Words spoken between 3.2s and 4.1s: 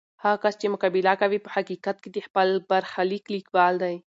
لیکوال دی.